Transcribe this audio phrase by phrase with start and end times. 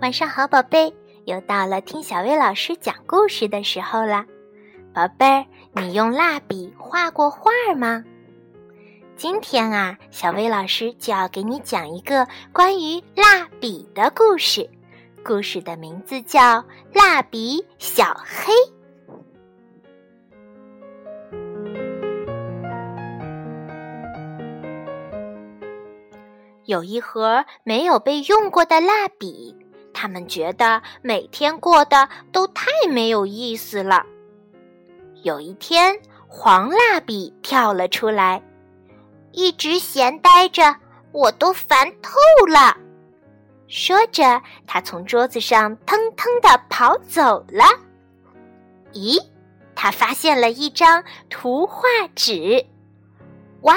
[0.00, 4.24] 晚上好，宝贝，又到了听小薇老师讲故事的时候了。
[4.94, 8.04] 宝贝儿，你用蜡笔画过画吗？
[9.16, 14.70] 今天啊，小薇老师就要给你讲一个关于蜡笔的故事，
[15.24, 16.40] 故事的名字叫
[16.94, 18.52] 《蜡笔小黑》。
[26.66, 29.57] 有一盒没有被用过的蜡笔。
[30.00, 34.06] 他们觉得每天过得都太没有意思了。
[35.24, 35.98] 有一天，
[36.28, 38.40] 黄蜡笔跳了出来，
[39.32, 40.76] 一直闲呆着，
[41.10, 42.12] 我都烦透
[42.46, 42.76] 了。
[43.66, 47.64] 说着，他从桌子上腾腾的跑走了。
[48.92, 49.20] 咦，
[49.74, 51.82] 他发现了一张图画
[52.14, 52.64] 纸，
[53.62, 53.74] 哇，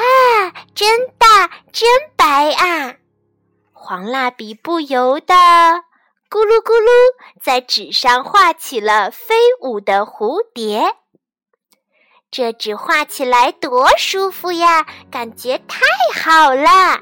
[0.75, 2.97] 真大，真白啊！
[3.73, 5.33] 黄蜡笔不由得。
[6.31, 6.89] 咕噜咕噜，
[7.43, 10.95] 在纸上画起了飞舞的蝴蝶。
[12.31, 15.81] 这纸画起来多舒服呀，感觉太
[16.17, 17.01] 好了。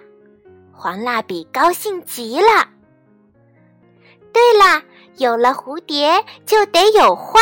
[0.73, 2.69] 黄蜡笔高兴极了。
[4.33, 4.81] 对了，
[5.17, 7.39] 有了蝴蝶就得有花。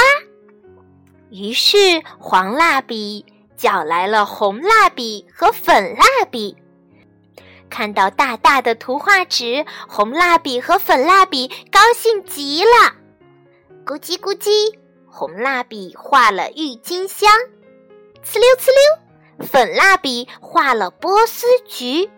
[1.30, 1.78] 于是
[2.20, 6.58] 黄蜡笔叫来了红蜡笔和粉蜡笔。
[7.70, 12.94] 看到大大的图画纸，红蜡笔和粉蜡笔高兴极了。
[13.86, 14.74] 咕叽咕叽，
[15.06, 17.30] 红蜡笔画了郁金香，
[18.24, 22.10] 呲溜呲溜，粉蜡笔画了波斯菊。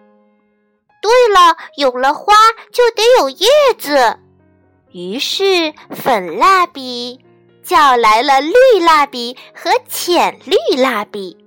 [1.01, 2.33] 对了，有了花
[2.71, 4.17] 就得有叶子，
[4.91, 7.23] 于是粉蜡笔
[7.63, 11.37] 叫来了绿蜡笔和浅绿蜡笔。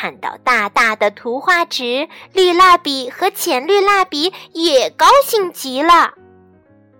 [0.00, 6.14] 看到大大的图画纸，绿蜡笔和浅绿蜡笔也高兴极了。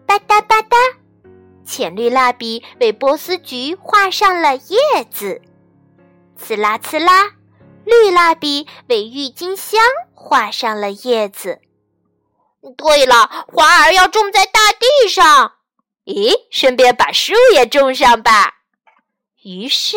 [0.05, 0.77] 吧嗒吧嗒，
[1.65, 4.77] 浅绿蜡笔为波斯菊画上了叶
[5.10, 5.41] 子；
[6.39, 7.31] 呲啦呲啦，
[7.87, 9.81] 绿蜡笔为郁金香
[10.12, 11.62] 画上了叶子。
[12.77, 15.55] 对了，花儿要种在大地上。
[16.05, 18.56] 咦，顺便把树也种上吧。
[19.43, 19.97] 于是，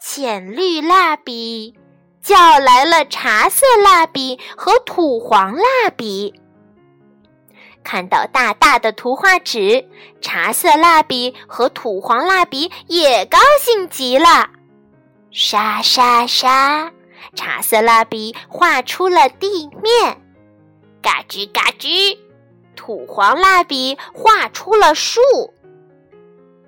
[0.00, 1.76] 浅绿蜡笔。
[2.22, 6.34] 叫来了茶色蜡笔和土黄蜡笔。
[7.82, 9.88] 看到大大的图画纸，
[10.20, 14.50] 茶色蜡笔和土黄蜡笔也高兴极了。
[15.32, 16.92] 沙沙沙，
[17.34, 20.16] 茶色蜡笔画出了地面；
[21.02, 22.18] 嘎吱嘎吱，
[22.76, 25.20] 土黄蜡笔画出了树。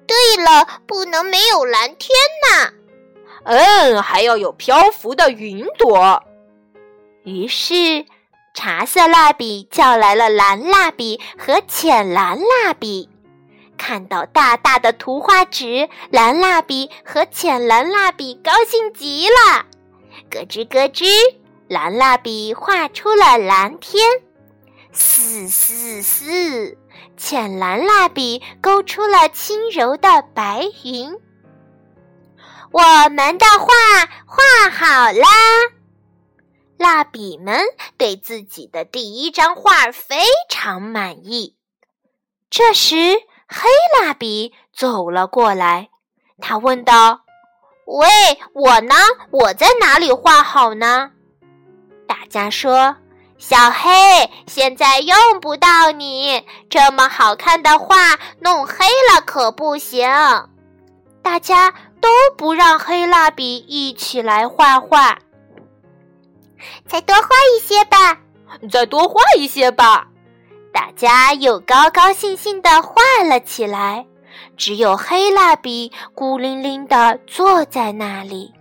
[0.07, 2.11] 对了，不能没有蓝天
[2.51, 2.73] 呐。
[3.45, 6.23] 嗯，还要有漂浮的云朵。
[7.25, 8.07] 于是，
[8.55, 13.09] 茶色蜡笔叫来了蓝蜡笔和浅蓝蜡笔。
[13.77, 19.67] 看到大大的图画纸，蓝蜡笔和浅蓝蜡笔高兴极了。
[20.31, 21.07] 咯吱咯吱，
[21.69, 24.07] 蓝蜡笔画出了蓝天。
[24.93, 26.79] 嘶嘶嘶，
[27.17, 31.19] 浅蓝蜡笔勾出了轻柔的白云。
[32.75, 33.69] 我们的画
[34.27, 35.29] 画好啦！
[36.77, 37.61] 蜡笔们
[37.97, 40.17] 对自己的第一张画非
[40.49, 41.55] 常满意。
[42.51, 42.97] 这时，
[43.47, 43.69] 黑
[44.03, 45.91] 蜡笔走了过来，
[46.41, 47.21] 他问道
[47.87, 48.09] ：“喂，
[48.55, 48.97] 我呢？
[49.31, 51.13] 我在哪里画好呢？”
[52.09, 52.97] 大家说
[53.39, 53.89] ：“小黑，
[54.49, 60.11] 现在用不到你，这么好看的画弄黑了可不行。”
[61.23, 61.73] 大家。
[62.05, 65.21] 都不让黑蜡笔一起来画画，
[66.87, 68.21] 再多画一些吧，
[68.71, 70.09] 再多画一些吧。
[70.71, 74.05] 大家又高高兴兴地画了起来，
[74.55, 78.53] 只有黑蜡笔孤零零地坐在那里。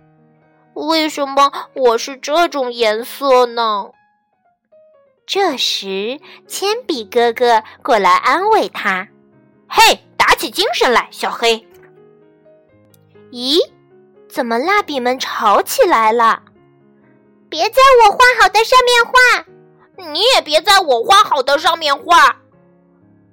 [0.72, 3.90] 为什么我是这种颜色呢？
[5.26, 6.18] 这时，
[6.48, 9.06] 铅笔哥哥过来安慰他
[9.68, 11.68] ：“嘿，打起精神来，小黑。”
[13.34, 13.58] 咦，
[14.28, 16.42] 怎么蜡笔们吵起来了？
[17.48, 22.36] 别在我画好的上面画，你也别在我画好的上面画。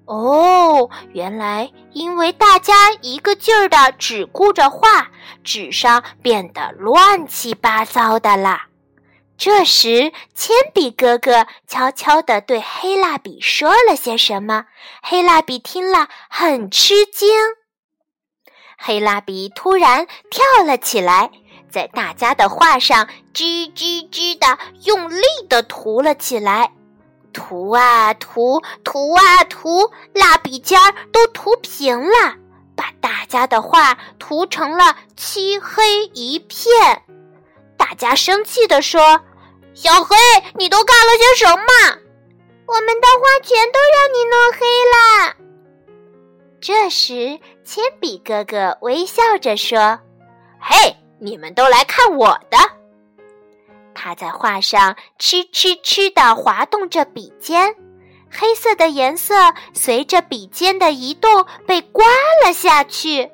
[0.05, 5.11] 哦，原来因为大家一个劲儿的只顾着画，
[5.43, 8.69] 纸上变得乱七八糟的啦。
[9.37, 14.65] 这时，铅笔哥哥悄悄地对黑蜡笔说了些什么，
[15.03, 17.29] 黑蜡笔听了很吃惊。
[18.83, 21.29] 黑蜡笔突然跳了起来，
[21.69, 26.71] 在大家的画上吱吱吱的用力的涂了起来。
[27.31, 32.35] 涂啊涂，涂啊涂，蜡笔尖儿都涂平了，
[32.75, 37.03] 把大家的画涂成了漆黑一片。
[37.77, 39.21] 大家生气地说
[39.75, 40.17] ：“小黑，
[40.55, 41.63] 你都干了些什么？
[42.65, 45.35] 我们的画全都让你弄黑了。”
[46.61, 49.99] 这时，铅笔哥哥微笑着说
[50.61, 52.57] ：“嘿，你们都来看我的！”
[53.95, 57.75] 他在画上哧哧哧地滑动着笔尖，
[58.31, 59.33] 黑色的颜色
[59.73, 62.05] 随着笔尖的移动被刮
[62.45, 63.31] 了下去。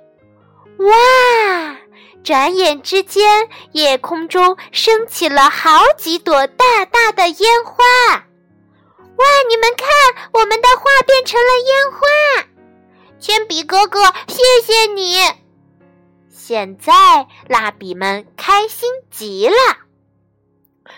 [0.79, 1.77] 哇！
[2.23, 7.83] 转眼之间，夜空中升起了好几朵大大的烟花。
[8.15, 9.25] 哇！
[9.49, 9.87] 你们看，
[10.31, 12.46] 我们的画变成了烟花。
[13.19, 15.17] 铅笔哥哥，谢谢你！
[16.29, 19.55] 现在，蜡笔们开心极了。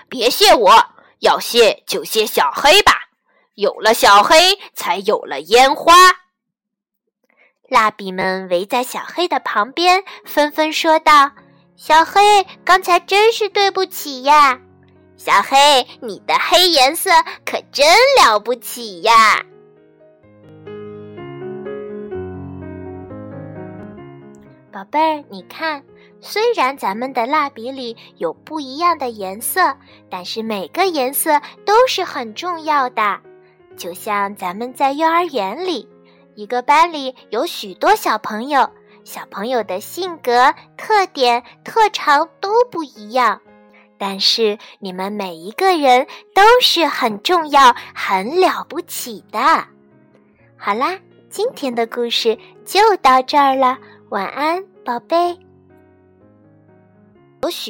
[0.10, 0.86] 别谢我，
[1.20, 2.94] 要谢就谢小黑吧。
[3.56, 5.94] 有了小黑，才有了烟花。
[7.70, 11.32] 蜡笔们围在小黑的旁边，纷纷说道
[11.78, 14.60] ：“小黑，刚才真是对不起呀！
[15.18, 17.12] 小黑，你的黑颜色
[17.46, 17.88] 可真
[18.22, 19.44] 了不起呀！”
[24.80, 25.84] 宝贝儿，你看，
[26.22, 29.76] 虽然咱们的蜡笔里有不一样的颜色，
[30.10, 33.20] 但是每个颜色都是很重要的。
[33.76, 35.86] 就像咱们在幼儿园里。
[36.36, 38.70] 一个班里有许多小朋友，
[39.04, 43.42] 小朋友的性格、特点、特长都不一样，
[43.98, 49.40] 但是你们每一个人都是很重要、很了不起的。
[50.56, 50.98] 好啦，
[51.30, 53.78] 今天的故事就到这儿了，
[54.08, 55.38] 晚安，宝贝。
[57.44, 57.68] 有许。